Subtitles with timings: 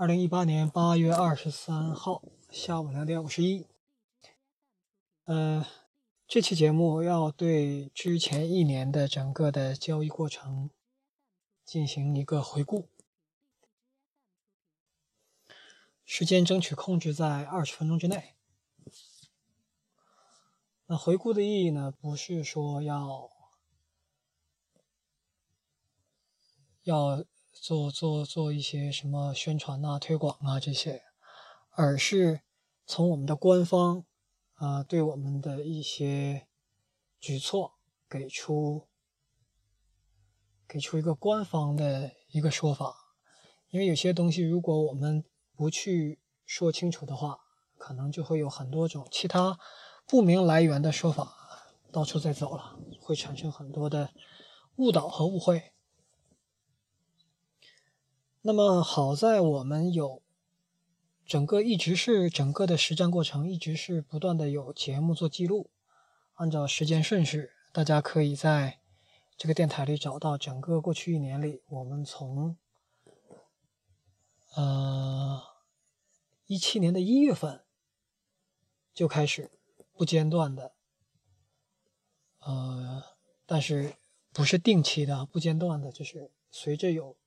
[0.00, 3.66] 二零一八年八月二十三号下午两点五十一。
[5.24, 5.66] 呃，
[6.26, 10.70] 这期节目要对之前一年的整个的交易过程
[11.66, 12.88] 进行一个回顾，
[16.06, 18.36] 时间争取控制在二十分钟之内。
[20.86, 23.30] 那回顾的意义呢，不是说要
[26.84, 27.22] 要
[27.60, 31.02] 做做做一些什么宣传啊、推广啊这些，
[31.72, 32.40] 而是
[32.86, 34.06] 从我们的官方
[34.54, 36.46] 啊对我们的一些
[37.20, 37.74] 举措
[38.08, 38.88] 给出
[40.66, 42.96] 给出一个官方的一个说法。
[43.68, 45.22] 因为有些东西如果我们
[45.54, 47.40] 不去说清楚的话，
[47.76, 49.58] 可能就会有很多种其他。
[50.06, 51.36] 不明来源的说法
[51.92, 54.14] 到处在走了，会产生很多的
[54.76, 55.74] 误导和误会。
[58.42, 60.22] 那么好在我们有
[61.26, 65.70] 整个一直是整个的实战过程，一直是不断的有节目做记录，
[66.34, 68.80] 按照时间顺序，大家可以在
[69.36, 72.56] 这个电台里找到整个过去一年里，我们从
[74.54, 75.42] 呃
[76.46, 77.62] 一七年的一月份
[78.92, 79.50] 就开始。
[79.92, 80.72] 不间断的，
[82.38, 83.02] 呃，
[83.44, 83.96] 但是
[84.32, 87.18] 不是定期的，不间断的，就是随着有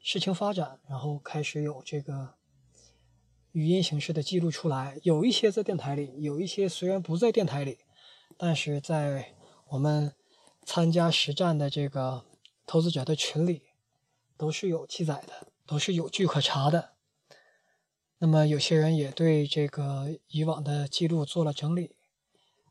[0.00, 2.34] 事情发展，然后开始有这个
[3.52, 4.98] 语音形式的记录出来。
[5.02, 7.78] 有一些在电台里，有一些虽然不在电台里，
[8.36, 9.34] 但是在
[9.68, 10.14] 我们
[10.64, 12.24] 参加实战的这个
[12.66, 13.62] 投资者的群里，
[14.36, 16.94] 都是有记载的，都是有据可查的。
[18.18, 21.96] 那么有些人也对这个以往的记录做了整理，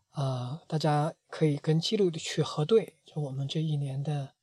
[0.09, 4.33] 啊，大家可以跟记录的去核对，就我们这一年的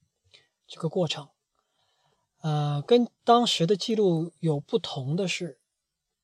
[0.66, 1.28] 这个过程，
[2.45, 5.59] 呃，跟当时的记录有不同的是，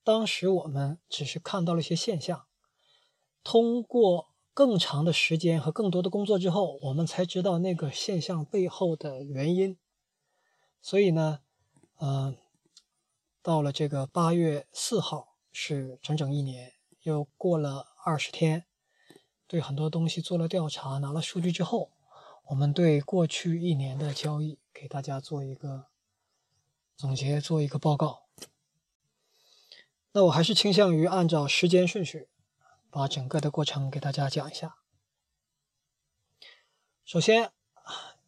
[0.05, 2.45] 当时我们只是看到了一些现象，
[3.43, 9.79] 通过更长的时间和更多的工作之后，我们才知道那个现象背后的原因，
[10.83, 11.41] 所以呢，
[12.01, 12.37] 嗯。
[13.43, 16.75] 到了这个八月四号是整整一年，
[17.05, 18.67] 又过了二十天，
[19.47, 21.91] 对很多东西做了调查，拿了数据之后，
[22.49, 25.87] 我们对过去一年的交易给大家做一个
[27.01, 28.25] 总结，做一个报告。
[30.13, 32.29] 那我还是倾向于按照时间顺序，
[32.91, 34.77] 把整个的过程给大家讲一下。
[37.03, 37.53] 首先，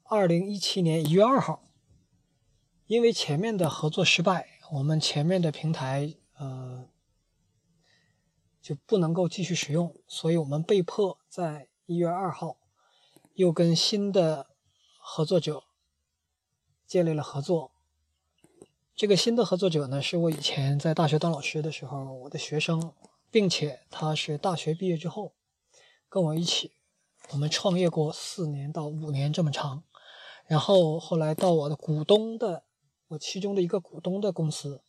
[0.05, 1.63] 二零一七年一月二号，
[2.87, 4.49] 因为前面的合作失败。
[4.71, 6.89] 我们前面的平台，呃，
[8.63, 12.57] 就不能够继续使用，所以我们被迫在一月二号
[13.35, 14.47] 又跟新的
[14.97, 15.65] 合作者
[16.87, 17.72] 建立了合作。
[18.95, 22.93] 这个新的合作者呢，是我以前在大学当老师的时候我的学生，
[23.31, 25.33] 并且他是大学毕业之后
[26.09, 26.73] 跟我一起，
[27.31, 29.83] 我们创业过四年到五年这么长，
[30.47, 32.65] 然后后来到我的股东的。
[33.09, 34.81] 我其中的一个股东的公司，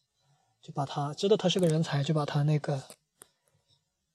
[0.61, 2.83] 就把他知道他是个人才，就把他那个，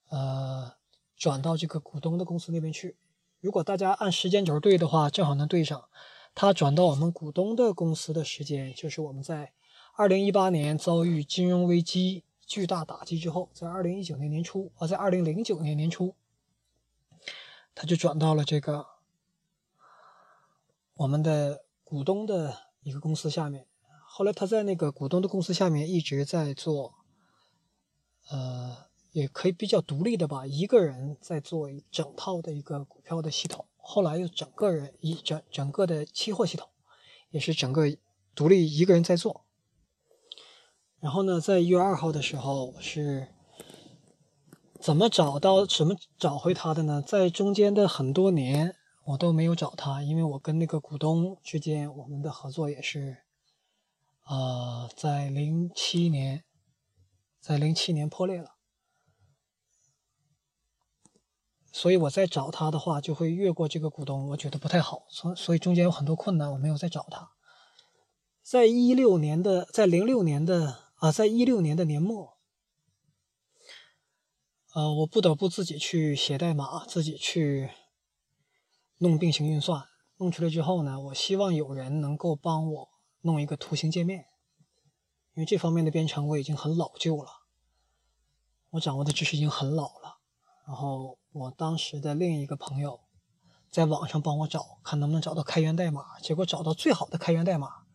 [0.08, 0.72] 呃，
[1.14, 2.96] 转到这个股东的公司那边去。
[3.38, 5.90] 如果大家按时间轴对的话，正好能对上。
[6.34, 9.52] 他转到我们股东的公司的时间，就是我们在
[9.98, 16.14] 二零一八年遭遇金融危机巨大打击之后，在二零一九年年初啊，在二零零九年年初，
[17.74, 18.86] 他就转到了这个
[20.94, 23.66] 我们的股东的一个公司下面。
[24.06, 26.94] 后来他在那个股东的公司下面一直在做，
[28.30, 28.76] 呃，
[29.10, 33.66] 也可以比较独立的吧，一个人在做一整套的一个股票的系统。
[33.78, 36.68] 后来又整个人一整整个的期货系统，
[37.30, 37.96] 也是整个
[38.36, 39.44] 独立一个人在做。
[41.00, 43.28] 然后呢，在一月二号的时候是
[44.80, 47.00] 怎么找到、怎么找回他的呢？
[47.00, 53.18] 在中间的很多年我都没有找他，因为我跟那个股东之间我们的合作也是。
[54.24, 56.44] 啊，在零七年，
[57.40, 58.56] 在零七年破裂了，
[61.72, 67.30] 所以我在找他的话，就会越过这个股东，我觉得不太好，所所以中间有很多困难，我没有再找他。
[68.42, 72.36] 在一六年的，在零六年的啊，在一六年的年末，
[74.74, 77.70] 呃，我不得不自己去写代码，自己去
[78.98, 79.84] 弄并行运算，
[80.18, 82.88] 弄出来之后呢，我希望有人能够帮我。
[83.22, 84.26] 弄一个图形界面，
[85.34, 87.28] 因为这方面的编程我已经很老旧了，
[88.70, 90.20] 我掌握的知识已经很老了。
[90.64, 93.00] 然后我当时的另一个朋友
[93.72, 96.20] 在网上帮我找，看能不能找到开源代码。
[96.20, 97.86] 结果找到最好的开源代码，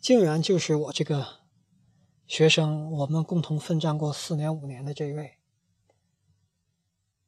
[0.00, 1.39] 竟然就是我这个
[2.30, 5.40] 学生，我们共同奋战过四年五年的这一位。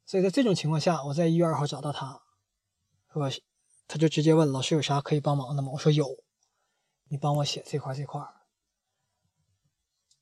[0.06, 2.22] 所以在这种情况下，我在一月二号找到他，
[3.12, 3.28] 说
[3.88, 5.72] 他就直接问老师有啥可以帮忙的吗？
[5.72, 6.06] 我说有，
[7.08, 8.20] 你帮我写这块这块。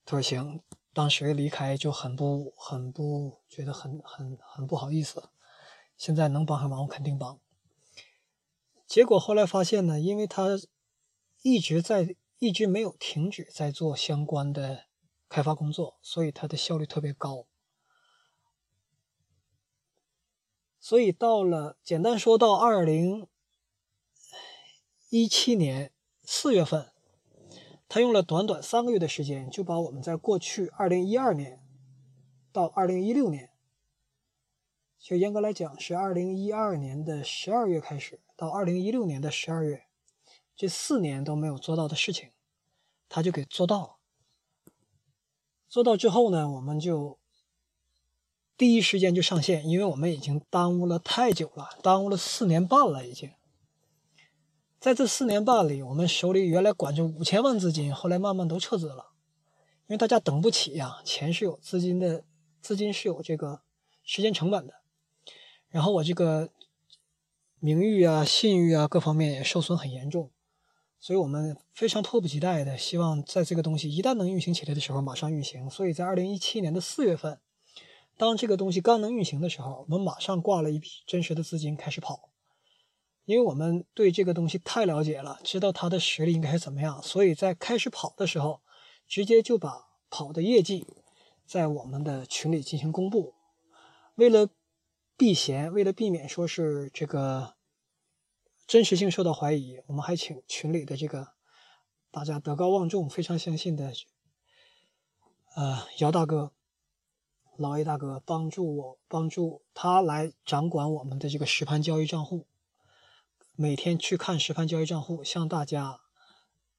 [0.06, 0.62] 他说行。
[0.94, 5.28] 当时离开就很不很不觉得很很很不好意思。
[5.98, 7.38] 现在能帮上忙，我肯定帮。
[8.86, 10.58] 结果后来发现呢，因为他
[11.42, 14.86] 一直在一直没有停止在做相关的
[15.28, 17.46] 开发工作，所以它的效率特别高。
[20.80, 23.28] 所以到了简单说到二零
[25.10, 25.92] 一七年
[26.22, 26.90] 四月份，
[27.86, 31.62] 他用了短短三个月的时间，就把我们在过去二零一二年
[32.50, 33.50] 到二零一六年。
[34.98, 39.84] 就严格来讲，是二零一二年的十二月开始，到二零一六年的十二月，
[40.60, 42.32] 这四年都没有做到的事情，
[43.08, 43.96] 他就给做到了。
[45.70, 47.18] 做到之后呢，我们就
[48.58, 53.32] 第一时间就上线，因为我们已经耽误了太久了，耽误了四年半了已经。
[54.78, 59.12] 在这四年半里，我们手里原来管着五千万资金，后来慢慢都撤资了，
[59.86, 62.22] 因为大家等不起呀，钱是有资金的，
[62.60, 63.62] 资金是有这个
[64.02, 64.74] 时间成本的。
[65.68, 66.50] 然后我这个
[67.60, 70.30] 名誉啊、信誉啊各方面也受损很严重，
[71.00, 75.68] 所以我们非常迫不及待的希望在这个东西一旦能运行起来的时候马上运行。
[75.70, 77.40] 所以在二零一七年的四月份，
[78.16, 82.28] 当这个东西刚能运行的时候，我们马上挂了一笔真实的资金开始跑，
[83.24, 88.60] 因为我们对这个东西太了解了，知道它的实力应该是怎么样，所以在开始跑的时候，
[89.08, 90.86] 直接就把跑的业绩
[91.46, 93.34] 在我们的群里进行公布，
[94.16, 94.50] 为了。
[95.16, 97.52] 避嫌，为了避免说是这个
[98.70, 101.32] 真实性受到怀疑，我们还请群里的这个
[102.12, 103.92] 大家德高望重、非常相信的
[105.56, 106.52] 呃姚大哥、
[107.56, 112.46] 老 A 大哥帮助我，帮助他来掌管我们的这个实盘交易账户，
[113.56, 115.98] 每天去看实盘交易账户，向大家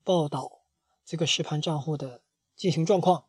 [0.06, 0.62] 报道
[1.04, 2.22] 这个实盘账户的
[2.56, 3.26] 进行状况。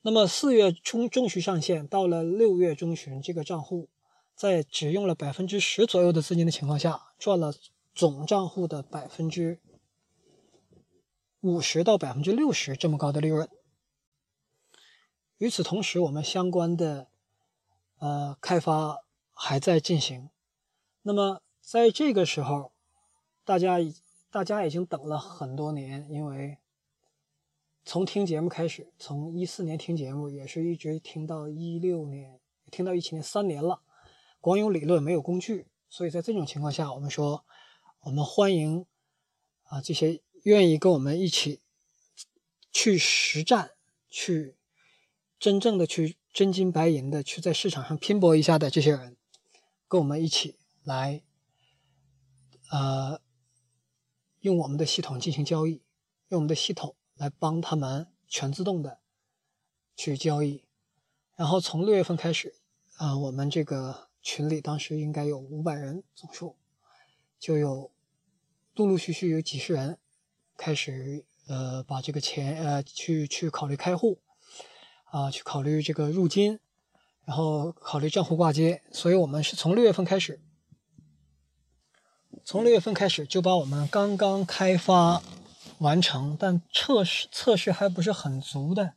[0.00, 3.90] 那么四月中中旬上线，到了六月中旬，这个账户。
[4.34, 7.52] 在只用了百分之十左右的资金的情况下，赚了
[7.94, 9.60] 总账户的百分之
[11.40, 13.48] 五十到百分之六十这么高的利润。
[15.38, 17.08] 与此同时，我们相关的
[17.98, 20.28] 呃开发还在进行。
[21.02, 22.72] 那么在这个时候，
[23.44, 23.94] 大家已
[24.30, 26.58] 大家已经等了很多年，因为
[27.84, 32.38] 从听节目开始，从一四年听节目，也是一直听到一六年，
[32.70, 33.80] 听到一七年，三年了。
[34.42, 37.44] 光有理论没有工具，所以在这种情况下，我们说，
[38.00, 38.86] 我们欢迎
[39.64, 41.60] 啊这些愿意跟我们一起
[42.72, 43.72] 去实战、
[44.08, 44.56] 去
[45.38, 49.16] 真正的去真金白银的去在市场上拼搏一下的这些人，
[49.86, 51.22] 跟我们一起来，
[52.70, 53.20] 呃，
[54.40, 55.82] 用我们的系统进行交易，
[56.28, 59.00] 用我们的系统来帮他们全自动的
[59.94, 60.64] 去交易，
[61.36, 62.54] 然后从六月份开始
[62.96, 64.10] 啊，我们这个。
[64.22, 66.58] 群里当时应该有五百人总数，
[67.40, 67.90] 就有
[68.74, 69.98] 陆陆续续有几十人
[70.56, 74.20] 开始呃把这个钱呃去去考虑开户
[75.06, 76.60] 啊，去考虑这个入金，
[77.24, 78.82] 然后考虑账户挂接。
[78.92, 80.38] 所以我们是从六月份开始，
[82.44, 85.22] 从六月份开始就把我们刚刚开发
[85.78, 88.94] 完成但测试测试还不是很足的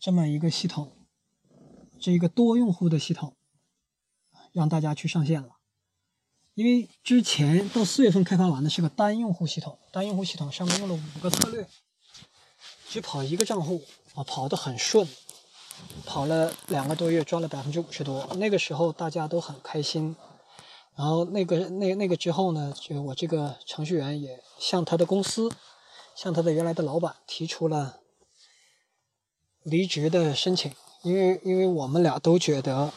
[0.00, 0.96] 这么一个系统，
[2.00, 3.36] 这一个多用户的系统。
[4.52, 5.56] 让大家去上线了，
[6.54, 11.66] 因为之前到四月份开发完的是个单用户系统，单用户系统上面用了五个策略，
[12.90, 13.82] 只跑一个账户
[14.14, 15.08] 啊，跑得很顺，
[16.04, 18.28] 跑了两个多月，赚了百分之五十多。
[18.36, 20.14] 那个时候大家都很开心，
[20.94, 25.50] 然后那个那那个之后呢，就我这个程序员也向他的公司，
[26.14, 28.00] 向他的原来的老板提出了
[29.62, 30.70] 离职的申请，
[31.02, 32.92] 因为因为我们俩都觉得。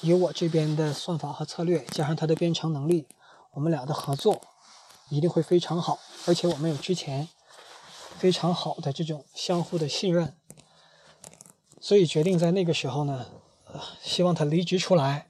[0.00, 3.06] 以我这边的算法和策略，加上他的编程能力，
[3.52, 4.42] 我们俩的合作
[5.08, 5.98] 一定会非常好。
[6.26, 7.28] 而且我们有之前
[8.18, 10.36] 非常好的这种相互的信任，
[11.80, 13.26] 所以决定在那个时候呢，
[14.02, 15.28] 希望他离职出来，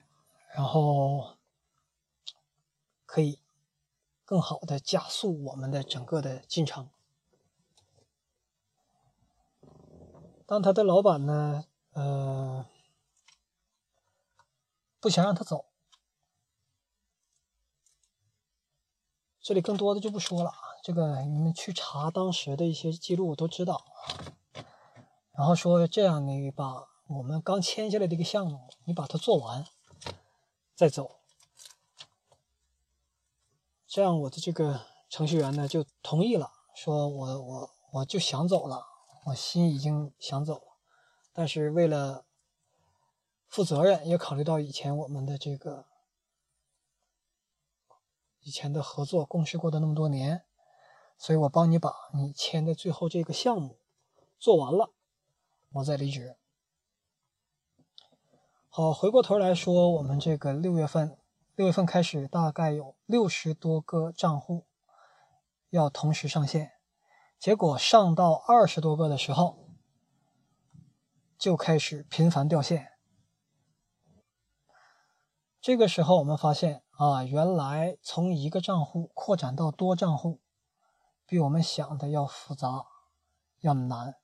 [0.54, 1.36] 然后
[3.06, 3.38] 可以
[4.24, 6.88] 更好的加速我们的整个的进程。
[10.46, 12.66] 当他的老板呢，呃。
[15.04, 15.66] 不想让他走，
[19.38, 20.50] 这里更多的就不说了。
[20.82, 23.84] 这个你们去查当时的一些记录都知道。
[25.32, 29.66] 然后说这样，你把我们刚签下来的一个项目，你把它做完
[30.74, 31.20] 再走。
[33.86, 38.86] 这样我的这个程序员呢就同意了，说我我我就想走了，
[39.26, 40.62] 我心已经想走，
[41.34, 42.24] 但是为了
[43.54, 45.86] 负责任，也考虑到以前我们的这个
[48.40, 50.42] 以前的合作共事过的那么多年，
[51.16, 53.78] 所以我帮你把你签的最后这个项目
[54.40, 54.92] 做完了。
[55.70, 56.36] 我再离职。
[58.68, 61.16] 好，回过头来说，我们这个六月份，
[61.54, 64.66] 六月份开始，大概有六十多个账户
[65.70, 66.72] 要同时上线，
[67.38, 69.68] 结果上到二十多个的时候，
[71.38, 72.93] 就开始频繁掉线。
[75.64, 80.42] 这个时候，我们发现啊，原来从一个账户扩展到多账户，
[81.24, 82.84] 比我们想的要复杂，
[83.60, 84.20] 要难。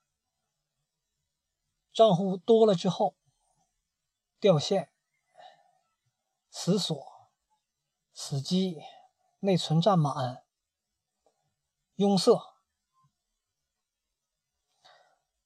[1.95, 3.17] 账户多了之后，
[4.39, 4.93] 掉线、
[6.51, 6.95] 死锁、
[8.13, 8.83] 死机、
[9.39, 10.45] 内存占满、
[11.95, 12.39] 拥塞，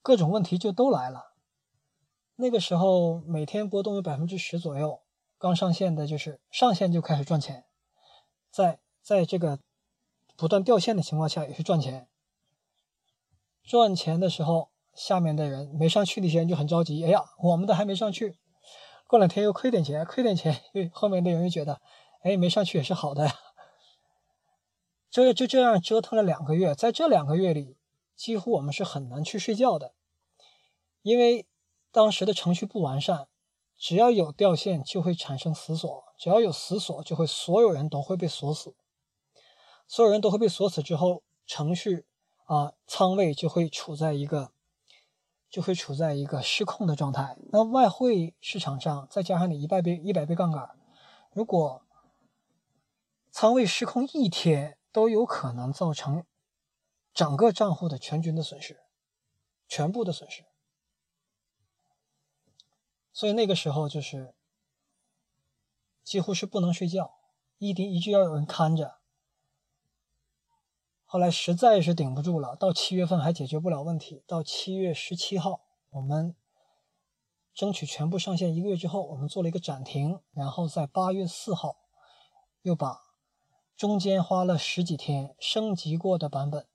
[0.02, 1.36] 各种问题就都来了。
[2.34, 5.03] 那个时候每天波动有百分之十左右，
[5.44, 7.66] 刚上线的就是上线就开始赚钱，
[8.50, 9.58] 在在这个
[10.38, 12.08] 不断掉线的情况下也是赚钱。
[13.62, 14.70] 赚钱的时候。
[14.94, 18.38] 下面的人没上去那些人就很着急，哎呀，我们的还没上去，
[19.08, 21.80] 过两天又亏点钱，亏点钱，后面的人又觉得，
[22.22, 23.34] 哎，没上去也是好的呀。
[25.10, 27.76] 这就这样折腾了两个月，在这两个月里，
[28.14, 29.94] 几乎我们是很难去睡觉的，
[31.02, 31.48] 因为
[31.90, 33.26] 当时的程序不完善，
[33.76, 38.74] 只要有掉线就会产生死锁，只要有死锁就会所有人都会被锁死，
[39.86, 42.06] 所有人都会被锁死之后，程序
[42.44, 44.52] 啊仓位就会处在一个。
[45.50, 47.36] 就会处在一个失控的状态。
[47.52, 50.76] 那外汇市场上再加上你一百倍、一百倍杠杆，
[51.30, 51.84] 如果
[53.30, 56.24] 仓位失控一天，都有可能造成
[57.12, 58.80] 整个账户的全军的损失，
[59.68, 60.44] 全部的损失。
[63.14, 64.34] 所以那个时候就是
[66.02, 67.14] 几乎是不能睡觉，
[67.58, 68.96] 一定一直要有人看着。
[71.04, 74.24] 后来实在是顶不住了，到七月份还解决不了问题。
[74.26, 76.34] 到七月十七号，我们
[77.54, 81.76] 争取全部上线一个月之后，我们做了一个暂停，然后在八月四号
[82.62, 83.00] 又把
[83.76, 86.66] 中间花了十几天升级过的版本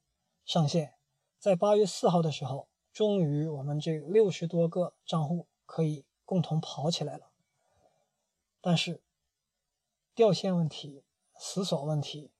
[0.45, 0.93] 上线。
[1.37, 7.31] 在八月四号的时候，终于我们这六十多个账户可以共同跑起来了。
[8.61, 9.01] 但是
[10.13, 11.03] 掉线问题、
[11.37, 12.31] 死锁问题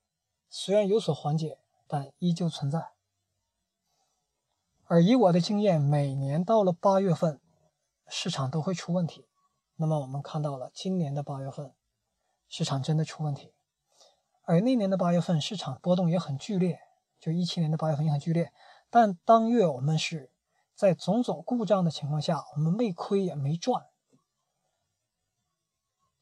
[0.48, 1.58] 虽然有所缓解。
[1.92, 2.92] 但依旧存在。
[4.84, 7.40] 而以我的经验，每年到了八月份，
[8.06, 9.26] 市场都会出问题。
[9.74, 11.74] 那么我们看到了今年的八月份，
[12.46, 13.52] 市场真的出问题。
[14.44, 16.78] 而那年的八月份，市场波动也很剧烈，
[17.18, 18.52] 就一七年的八月份也很剧烈。
[18.88, 20.30] 但当月我们是
[20.80, 23.84] 在种种故障的情况下，我们没亏也没赚。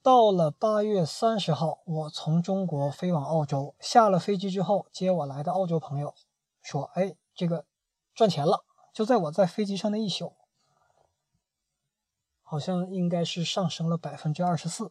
[0.02, 3.76] 到了八月三十号，我从中国飞往澳洲。
[3.78, 6.12] 下了飞机之后，接我来的澳洲朋友
[6.60, 7.66] 说：“哎，这个
[8.16, 10.34] 赚钱了！”就在我在飞机上的一宿，
[12.42, 14.90] 好像应该是上升了百分之二十四，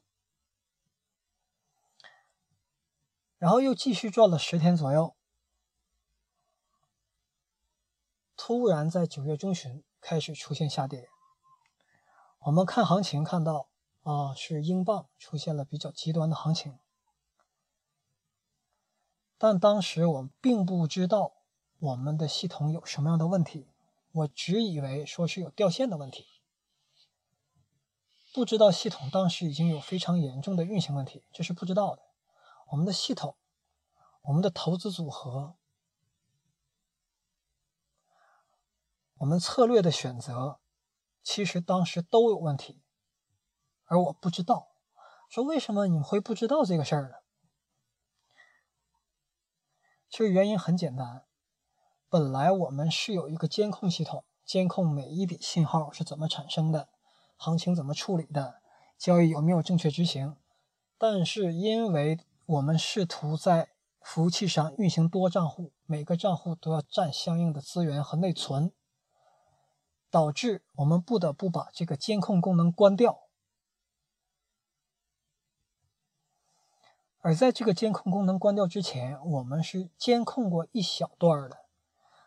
[3.38, 5.17] 然后又继续赚了十天左右。
[8.38, 11.10] 突然在九月中旬开始出现下跌。
[12.46, 13.67] 我们看行情，看到。
[14.03, 16.79] 啊，是英镑出现了比较极端的行情，
[19.38, 21.34] 但当时我并不知道
[21.77, 23.67] 我们的系统有什么样的问题，
[24.13, 26.25] 我只以为说是有掉线的问题，
[28.34, 32.03] 不知道系统当时已经有非常严重的运行问题，这是不知道的。
[32.72, 33.36] 我们的系统、
[34.22, 35.58] 我们的投资组合、
[39.20, 40.60] 我们策略的选择，
[41.24, 42.84] 其实当时都有问题。
[43.86, 44.68] 而我不知道，
[45.30, 47.16] 说为什么你会不知道这个事儿呢？
[50.10, 51.26] 其实原因很简单，
[52.10, 56.90] 本来我们是有一个监控系统，监控每一笔信号是怎么产生的，
[57.38, 58.62] 行情怎么处理的，
[58.98, 60.38] 交易有没有正确执行。
[60.98, 63.70] 但是因为我们试图在
[64.02, 68.74] 服务器上运行多账户，每个账户都要占相应的资源和内存，
[70.18, 73.20] 导致我们不得不把这个监控功能关掉。
[77.20, 81.60] 而在这个监控功能关掉之前，我们是监控过一小段的。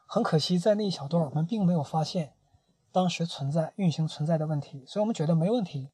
[0.06, 2.34] 很可惜，在那一小段，我们并没有发现
[2.92, 5.90] 当时存在运行存在的问题，所以我们觉得没问题。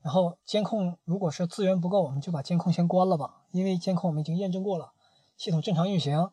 [0.00, 4.92] 然后监控如果是资源不够，我们就把监控先关了吧，因为监控我们已经验证过了，
[5.36, 6.30] 系统正常运行，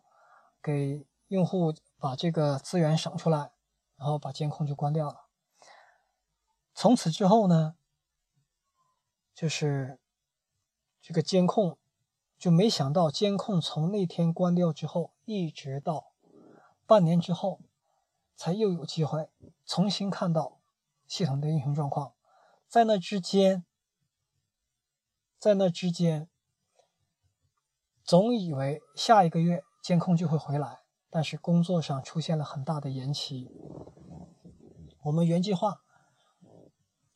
[0.61, 3.49] 给用户把这个资源省出来，
[3.97, 5.27] 然后把监控就关掉了。
[6.73, 7.75] 从此之后呢，
[9.33, 9.99] 就是
[11.01, 11.77] 这个监控
[12.37, 16.13] 就没想到，监控从那天关掉之后，一直到
[16.85, 17.61] 半年之后，
[18.35, 19.29] 才又有机会
[19.65, 20.59] 重新看到
[21.07, 22.13] 系统的运行状况。
[22.67, 23.65] 在那之间，
[25.39, 26.27] 在那之间，
[28.03, 30.81] 总以为下一个月监控就会回来，
[31.15, 33.49] 但是工作上出现了很大的延期。
[35.03, 35.79] 我们原计划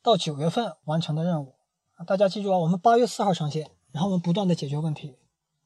[0.02, 1.56] 到九月份完成的任务，
[2.06, 5.18] 大家记住啊，我们八月四号上线，然后我们不断的解决问题。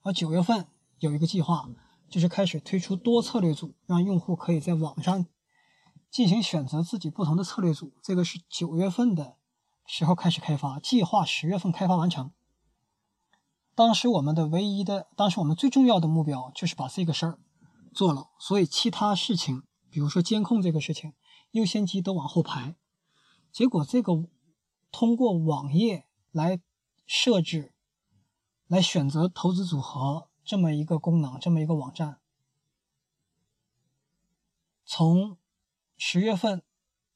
[0.02, 0.66] 而九月份
[0.98, 1.68] 有一个计划，
[2.10, 5.26] 就是开始推出多策略组，让用户可以在网上
[6.10, 7.92] 进行选择自己不同的策略组。
[8.02, 9.36] 这个是九月份的。
[9.86, 12.32] 时候开始开发，计划十月份开发完成。
[13.76, 17.38] 当时我们的唯一的，当时我们最重要的目标就是把这个事儿
[17.94, 21.14] 做了，所以其他事情，比如说监控这个事情，
[21.52, 22.76] 优先级都往后排。
[23.52, 24.12] 结果这个
[24.90, 26.60] 通过网页来
[27.06, 27.72] 设置、
[28.66, 32.18] 来选择投资组合这么一个功能，这么一个网站，
[34.84, 35.38] 从
[35.96, 36.62] 十月份。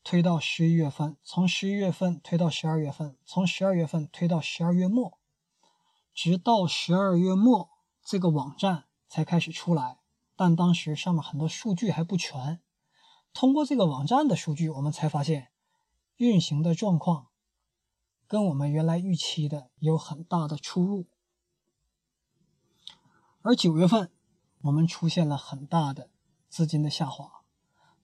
[0.05, 5.19] 推到十一月份，从十一月份推到十二月份，从十二月份推到十二月末，
[6.15, 7.69] 直到十二月末，
[8.03, 9.99] 这个网站才开始出来。
[10.39, 12.61] 但当时上面很多数据还不全，
[13.33, 15.49] 通过这个网站的数据，我们才发现
[16.19, 17.27] 运行的状况
[18.29, 21.09] 跟我们原来预期的有很大的出入。
[23.43, 24.13] 而九月份，
[24.61, 26.09] 我们出现了很大的
[26.49, 27.43] 资金的下滑。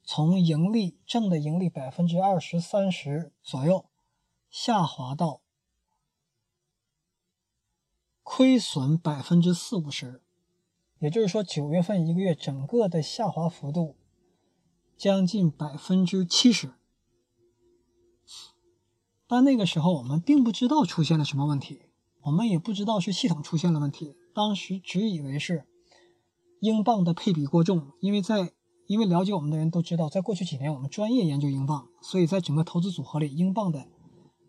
[0.02, 3.88] 从盈利正的盈利百分之二十三十左右，
[4.50, 5.40] 下滑到
[8.24, 10.23] 亏损百分之四五十，
[10.98, 13.96] 也就是说九月份一个月整个的下滑幅度
[14.96, 16.72] 将近百分之七十。
[19.26, 21.82] 但那个时候我们并不知道出现了什么问题，
[22.22, 25.66] 我们也不知道是系统出现了问题，当时只以为是
[26.60, 28.52] 英镑的配比过重，因为在。
[28.86, 33.88] 因为了解我们的人都知道，在过去几年我们专业研究英镑，所以在整个投资组合里，英镑的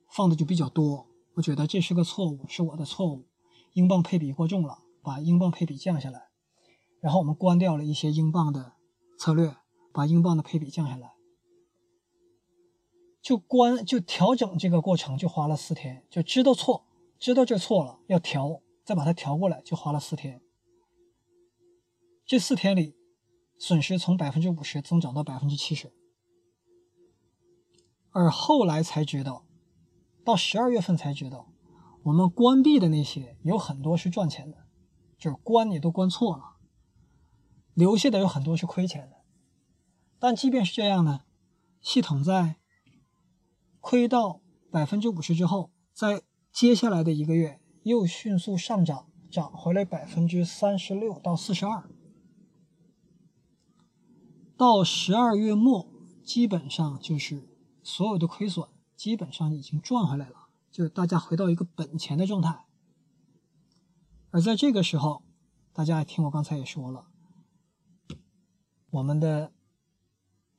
[0.09, 1.07] 放的就比较多。
[1.35, 3.29] 我觉得这是个错误，是我的错误，
[3.71, 6.23] 英镑配比过重了，把英镑配比降下来，
[7.05, 8.73] 然后我们关掉了一些英镑的
[9.15, 9.55] 策略，
[9.93, 11.13] 把英镑的配比降下来，
[13.21, 16.87] 就关就调整这个过程就花了四天，就知道错，
[17.19, 20.41] 知道这错了要调，再把它调过来就花了四天，
[22.25, 22.95] 这四天里。
[23.57, 25.93] 损失从百分之五十增长到百分之七十，
[28.09, 29.45] 而后来才知道，
[30.25, 31.47] 到十二月份才知道，
[32.03, 34.65] 我们关闭的那些有很多是赚钱的，
[35.17, 36.54] 就是关你都关错了，
[37.75, 39.17] 留下的有很多是亏钱的。
[40.17, 41.21] 但即便是这样呢，
[41.79, 42.55] 系统在
[43.79, 51.87] 亏到百分之五十之后，在接下来的一个月又迅速上涨，涨回来百分之三十六到四十二。
[54.57, 55.87] 到十二月末，
[56.23, 57.49] 基本上就是
[57.83, 62.65] 所有的亏损基本上已经赚回来了，就大家回到一个本钱的状态。
[64.31, 65.23] 而在这个时候，
[65.73, 67.09] 大家听我刚才也说了，
[68.95, 69.51] 我们的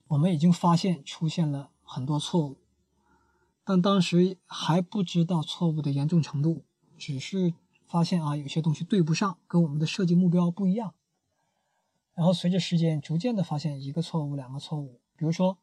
[0.08, 2.58] 我们已经发现出现了很多错误，
[3.64, 6.62] 但当时还不知道错误的严重程度，
[6.98, 7.54] 只是
[7.86, 10.92] 发现啊有些东西对不上，跟我们的设计目标不一样。
[12.12, 15.56] 然后随着时间逐渐的发现一个错误、两个错误，比如说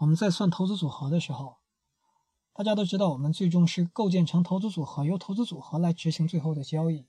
[0.00, 1.58] 我们在算投资组合的时候，
[2.52, 7.06] 大家都知道我们最终是构建成投资组合，由投资组合来执行最后的交易。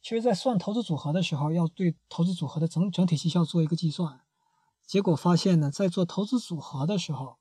[0.00, 4.20] 其实，在算投资组合的时候，要对投资组合的整整体绩效做一个计算，
[4.86, 7.38] 结果发现呢，在做投资组合的时候，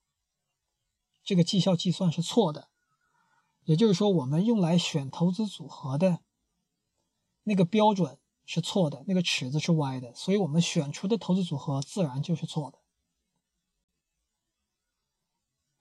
[1.23, 2.69] 这个绩效计算是错的，
[3.65, 6.19] 也就是说，我们用来选投资组合的
[7.43, 8.19] 那个标准。
[8.49, 12.79] 是错的，那个尺子是歪的，所以我们选出的投资组合自然就是错的。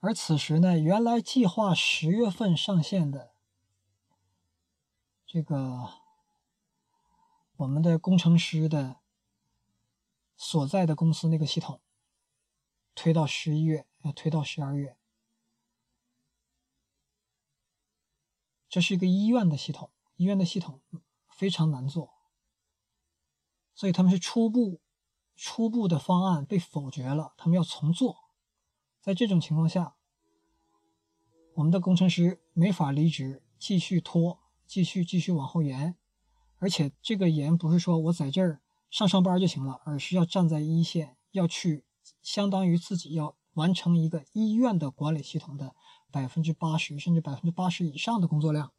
[0.00, 3.36] 而此时呢，原来计划十月份上线的
[5.24, 5.88] 这个
[7.56, 9.00] 我们的工程师的
[10.36, 11.80] 所在的公司那个系统，
[12.94, 14.98] 推到十一月，要推到十二月。
[18.68, 20.82] 这是一个医院的系统，医院的系统
[21.30, 22.12] 非常难做。
[23.74, 24.80] 所以他们是初步
[25.34, 28.30] 初步的方案被否决了，他们要重做，
[29.00, 29.96] 在这种情况下，
[31.54, 35.96] 我们的工程师没法离职，继续拖，继续继续往后延，
[36.66, 41.84] 而且这个延不是说我在这儿上上班就行了，而是要站在一线，要去
[42.22, 45.76] 相当于自己要完成一个医院的管理系统的
[46.10, 48.72] 百分之八十甚至百分之八十以上的工作量。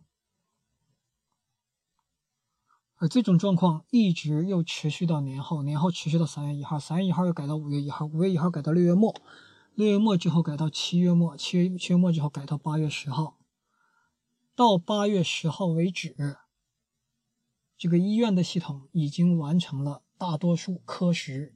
[2.97, 9.15] 而这种状况一直又持续到年后，年后持续到三月一号，三月一号又改到五月一号，五月一号改到六月末，
[9.75, 13.37] 六月末之后改到七月末，七月七月末之后改到八月十号，
[14.53, 16.37] 到八月十号为止，
[17.77, 21.55] 这个医院的系统已经完成了大多数科室、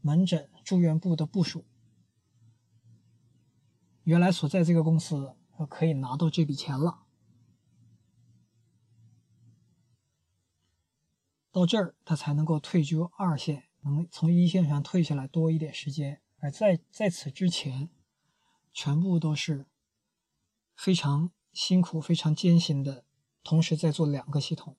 [0.00, 1.64] 门诊、住院部的部署。
[4.02, 5.36] 原来所在这个公司
[5.68, 7.04] 可以拿到这笔钱了。
[11.52, 16.20] 到这儿，他才能够退居二线，能从一线上退下来多一点时间。
[16.38, 17.90] 而在在此之前，
[18.72, 19.66] 全部都是
[20.74, 23.04] 非常辛苦、非常艰辛的，
[23.44, 24.76] 同时在做两个系统。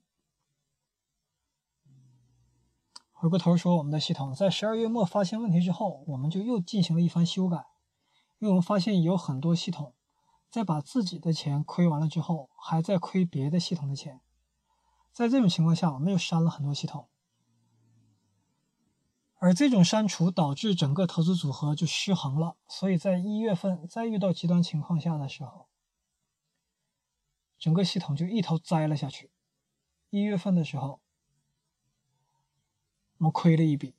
[3.22, 7.66] 回过头说，我们的系统在十二月末发现问题之后，我们就又进行了一番修改，
[8.38, 9.94] 因为我们发现有很多系统
[10.50, 14.22] 在把自己的钱亏完了之后，还在亏别的系统的钱。
[15.12, 17.10] 在这种情况下，我们又删了很多系统，
[19.36, 22.56] 而这种删除导致整个投资组合就失衡了。
[22.70, 25.68] 所以在一月份再遇到极端情况下的时候，
[27.58, 29.30] 整个系统就一头栽了下去。
[30.10, 31.02] 一月份的时候，
[33.20, 33.96] 我们亏了一笔，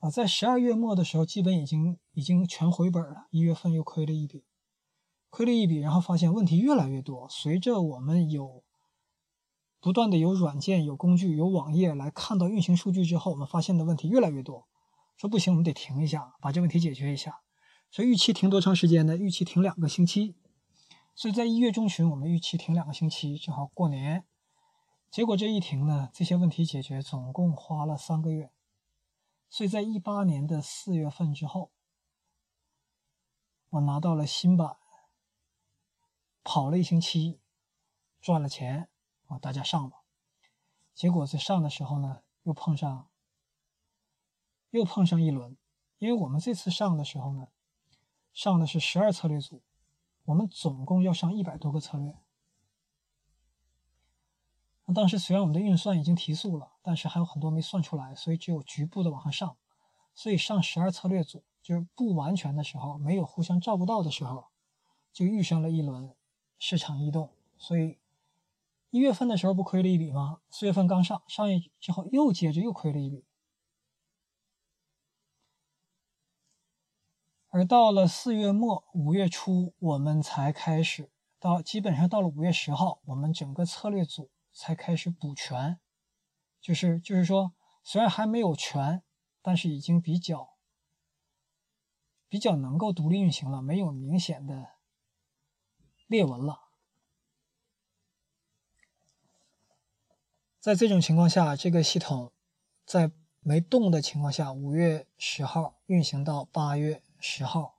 [0.00, 3.26] 啊，在十二月末的时候，基本已经已经全回本了。
[3.30, 4.46] 一月份又亏了一笔，
[5.28, 7.28] 亏了一笔，然后发现问题越来越多。
[7.28, 8.64] 随着我们有
[9.80, 14.66] 不断的有软件、有工具、有网页来看到运行数据之后，我们发现的问题越来越多。
[15.18, 17.40] 说不行，我们得停一下，把这问题解决一下。
[17.90, 19.14] 所以预期停多长时间呢？
[19.14, 20.36] 预期停两个星期。
[21.14, 24.24] 所以在一月中旬，我们预期停两个星期，正好过年。
[25.10, 28.52] 结果这一停呢，这些问题解决总共花了三个月。
[29.50, 31.72] 所以在一八年的四月份之后，
[33.70, 34.76] 我拿到了新版，
[36.42, 37.40] 跑了一星期，
[38.20, 38.90] 赚了钱。
[39.26, 40.04] 啊，大家上吧。
[40.94, 43.10] 结果在上的时候呢，又碰上，
[44.70, 45.56] 又碰上一轮。
[45.98, 47.48] 因为我们这次上的时候呢，
[48.32, 49.62] 上的是十二策略组，
[50.24, 52.16] 我们总共要上一百多个策略。
[54.94, 59.56] 当时虽然我们的运算已经提速了，但是还有很多没算出来，所以只有局部的往上上。
[60.14, 64.46] 所以上十二策略组就是不完全的时候，没有互相照顾到的时候，
[65.12, 66.14] 就遇上了一轮
[66.58, 67.98] 市场异动，所以。
[68.90, 70.40] 一月份的时候不亏了一笔吗？
[70.48, 73.22] 四月份刚上，上业之后又接着又亏了一笔，
[77.50, 85.78] 而到了四月末五月初，我们才开始到基本上到了五月十号，我们整个策略组才开始补全，
[86.60, 89.04] 就是就是说，虽然还没有全，
[89.40, 90.56] 但是已经比较
[92.28, 94.70] 比较能够独立运行了，没有明显的
[96.08, 96.70] 裂纹了。
[100.58, 102.32] 在这种情况下，这个系统
[102.84, 107.76] 在没动的情况下，五月十号运行到八月十号，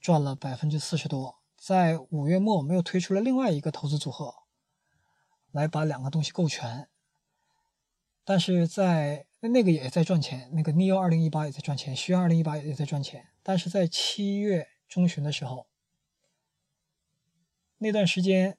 [0.00, 1.40] 赚了百分之四十多。
[1.56, 4.39] 在五月末，我们又推出了另外一个投资组合，
[5.52, 6.88] 来把两个东西构全。
[8.24, 13.28] 但是在那个也在赚钱，那个 neo 二零一八也在赚钱，虚二零一八也在赚钱。
[13.42, 15.66] 但是在七月中旬的时候，
[17.78, 18.58] 那段时间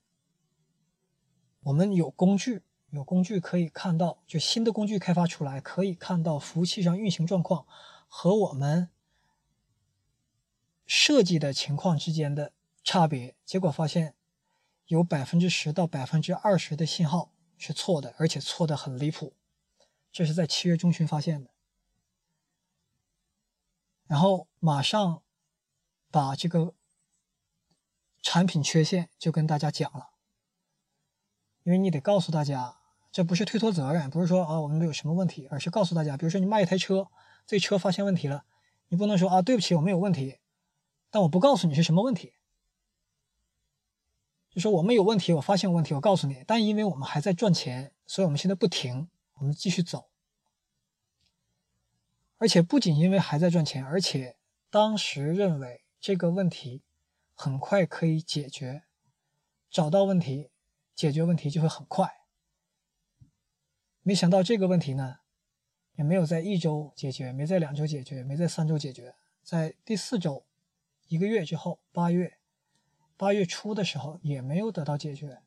[1.62, 2.62] 我们有工具。
[2.90, 7.66] 有工具可以看到，就新的工具开发出来，可以看到服务器上运行状况
[8.06, 8.90] 和我们
[10.84, 12.52] 设计的情况之间的
[12.84, 13.34] 差别。
[13.46, 14.14] 结果发现
[14.92, 19.34] 有百分之十到百分之二十的信号是错的，而且错的很离谱。
[20.12, 21.50] 这是在七月中旬发现的，
[24.06, 25.22] 然后马上
[26.10, 26.74] 把这个
[28.20, 30.10] 产品缺陷就跟大家讲了，
[31.62, 32.76] 因为你得告诉大家。
[33.10, 37.08] 这不是推脱责任，不是说啊我们有什么问题，而是告诉大家，比如说你卖一台车，
[37.46, 38.44] 这车发现问题了，
[38.88, 40.38] 你不能说啊对不起我们有问题，
[41.10, 42.34] 但我不告诉你是什么问题，
[44.54, 50.10] 就说我们有问题，我发现问题，我告诉你，但因为我们还在赚钱，所以我们现在不停，我们继续走，
[52.36, 54.36] 而且不仅因为还在赚钱，而且
[54.68, 56.82] 当时认为这个问题
[57.34, 58.82] 很快可以解决，
[59.70, 60.50] 找到问题，
[60.94, 62.12] 解决问题就会很快。
[64.02, 65.20] 没想到这个问题呢，
[65.94, 70.44] 也没有在一周解决，没在两周解决，没在三周解决，在第四周，
[71.06, 72.36] 一个月之后，八月，
[73.22, 75.38] 八月初的时候也没有得到解决，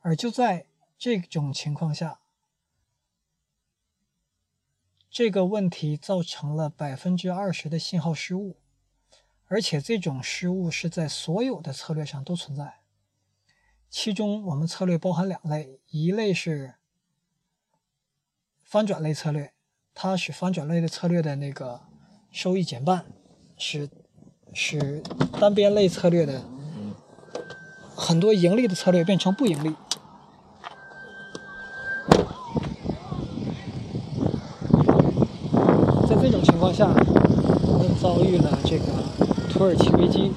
[0.00, 0.66] 而就在
[0.98, 2.20] 这种情况下，
[5.08, 8.58] 这个问题造成了百分之二十的信号失误，
[9.46, 12.80] 而且这种失误是在所有的策略上都存在。
[13.88, 16.74] 其中我们策略包含两类，一类是
[18.62, 19.54] 翻转类策略，
[19.94, 21.80] 它使翻转类的策略的那个
[22.30, 23.06] 收益减半，
[23.56, 23.88] 使
[24.52, 25.02] 使
[25.40, 26.57] 单边类策略的
[27.98, 29.74] 很多盈利的策略变成不盈利。
[36.08, 36.86] 在这种情况下，
[37.66, 38.84] 我们遭遇了这个
[39.52, 40.32] 土耳其危机。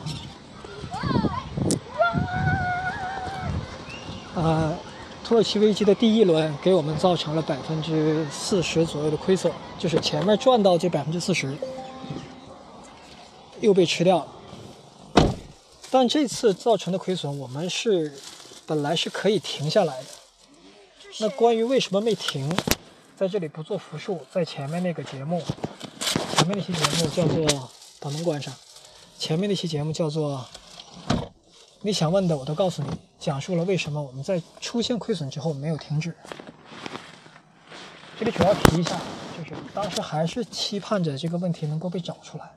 [4.33, 4.75] 呃，
[5.23, 11.55] 土耳其危机的第一轮给我们造成了百分之四十左右的亏损，就是前面赚到这百分之四十，
[13.59, 14.27] 又被吃掉了。
[15.91, 18.13] 但这次造成的亏损，我们是
[18.65, 20.07] 本来是可以停下来的。
[21.19, 22.49] 那关于为什么没停，
[23.17, 25.43] 在这里不做复述，在前面那个节目，
[26.35, 28.53] 前面那期节目叫做把门关上，
[29.19, 30.43] 前面那期节目叫做。
[31.83, 36.15] 你想问的我都告诉你，讲述了为什么我们在出现亏损之后没有停止。
[38.19, 39.01] 这里主要提一下，
[39.35, 42.53] 就是当时还是期盼着这个问题能够被找出来，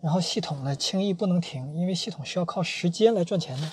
[0.00, 3.70] 然后系统呢轻易不能停，因为系统需要靠时间来赚钱的。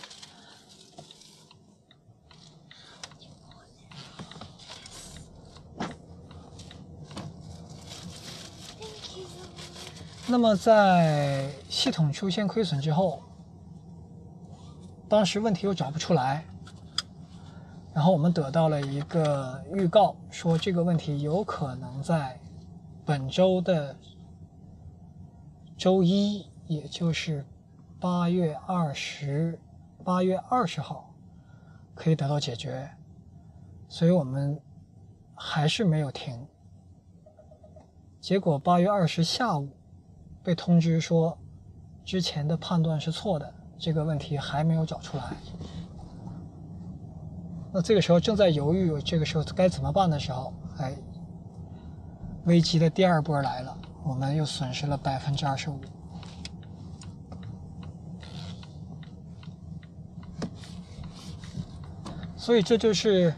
[10.28, 13.22] 那么在系统出现亏损之后。
[15.10, 16.44] 当时问题又找不出来，
[17.94, 22.40] 然后我们得到了一个预告，说这个问题有可能在
[23.06, 23.96] 本周的
[25.84, 27.46] 周一，也就是
[28.00, 29.60] 八月二十
[30.02, 31.14] 八月二十号
[31.94, 32.90] 可以得到解决，
[33.90, 34.58] 所以我们
[35.36, 36.48] 还是没有停。
[38.22, 39.68] 结果八月二十下午
[40.42, 41.38] 被通知说，
[42.06, 43.54] 之前的判断是错的。
[43.78, 45.36] 这个问题还没有找出来，
[47.74, 50.96] 那这个时候正在犹豫，这个时候该怎么办的时候，哎，
[52.46, 55.80] 危机的第二波来了，我们又损失了百分之二十五。
[62.36, 63.34] 所以这就是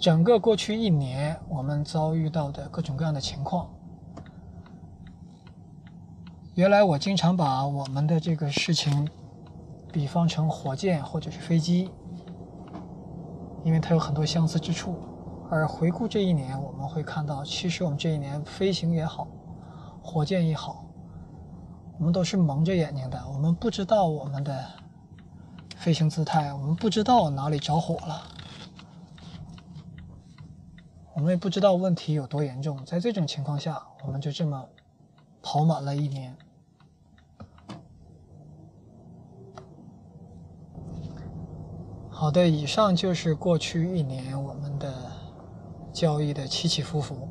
[0.00, 3.70] 整个过去一年我们遭遇到的各种各样的情况。
[6.54, 9.08] 原来我经常把我们的这个事情
[9.92, 11.90] 比方成火箭或者是飞机，
[13.64, 14.98] 因为它有很多相似之处。
[15.50, 19.26] 而回顾这一年，我们会看到，其实我们这一年飞行也好，
[20.02, 20.84] 火箭也好，
[21.98, 23.22] 我们都是蒙着眼睛的。
[23.28, 24.64] 我们不知道我们的
[25.76, 28.22] 飞行姿态，我们不知道哪里着火了，
[31.14, 32.84] 我们也不知道问题有多严重。
[32.84, 34.66] 在这种情况下，我们就这么。
[35.42, 36.36] 跑满了一年。
[42.10, 45.09] 好的，以上就是过去一年我们的
[45.92, 47.29] 交易的起起伏伏。